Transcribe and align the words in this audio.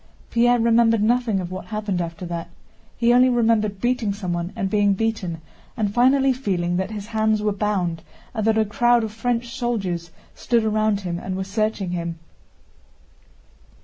Pierre 0.31 0.57
remembered 0.59 1.03
nothing 1.03 1.39
of 1.39 1.51
what 1.51 1.65
happened 1.67 2.01
after 2.01 2.25
that. 2.25 2.49
He 2.97 3.13
only 3.13 3.29
remembered 3.29 3.79
beating 3.79 4.13
someone 4.13 4.51
and 4.55 4.67
being 4.67 4.93
beaten 4.95 5.41
and 5.77 5.93
finally 5.93 6.33
feeling 6.33 6.77
that 6.77 6.89
his 6.89 7.05
hands 7.05 7.43
were 7.43 7.51
bound 7.53 8.01
and 8.33 8.43
that 8.47 8.57
a 8.57 8.65
crowd 8.65 9.03
of 9.03 9.11
French 9.11 9.55
soldiers 9.55 10.09
stood 10.33 10.65
around 10.65 11.01
him 11.01 11.19
and 11.19 11.37
were 11.37 11.43
searching 11.43 11.91
him. 11.91 12.17